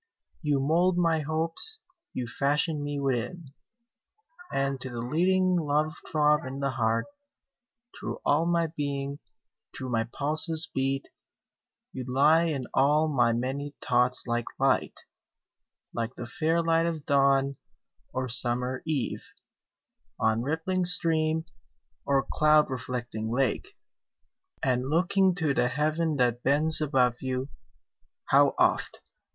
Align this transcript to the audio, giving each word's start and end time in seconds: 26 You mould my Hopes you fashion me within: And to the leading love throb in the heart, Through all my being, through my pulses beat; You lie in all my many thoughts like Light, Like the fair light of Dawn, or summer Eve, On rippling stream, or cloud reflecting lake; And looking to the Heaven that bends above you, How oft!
26 0.41 0.49
You 0.49 0.59
mould 0.59 0.97
my 0.97 1.19
Hopes 1.19 1.77
you 2.11 2.25
fashion 2.25 2.81
me 2.83 2.99
within: 2.99 3.53
And 4.51 4.81
to 4.81 4.89
the 4.89 4.97
leading 4.99 5.57
love 5.57 5.93
throb 6.07 6.43
in 6.43 6.59
the 6.59 6.71
heart, 6.71 7.05
Through 7.93 8.19
all 8.25 8.47
my 8.47 8.65
being, 8.75 9.19
through 9.75 9.89
my 9.91 10.05
pulses 10.05 10.67
beat; 10.73 11.09
You 11.93 12.03
lie 12.07 12.45
in 12.45 12.63
all 12.73 13.09
my 13.09 13.31
many 13.31 13.75
thoughts 13.79 14.25
like 14.25 14.45
Light, 14.57 15.01
Like 15.93 16.15
the 16.15 16.25
fair 16.25 16.63
light 16.63 16.87
of 16.87 17.05
Dawn, 17.05 17.57
or 18.11 18.27
summer 18.27 18.81
Eve, 18.87 19.23
On 20.19 20.41
rippling 20.41 20.83
stream, 20.83 21.45
or 22.07 22.25
cloud 22.27 22.71
reflecting 22.71 23.29
lake; 23.29 23.77
And 24.63 24.89
looking 24.89 25.35
to 25.35 25.53
the 25.53 25.67
Heaven 25.67 26.15
that 26.15 26.41
bends 26.41 26.81
above 26.81 27.17
you, 27.21 27.49
How 28.29 28.55
oft! 28.57 29.01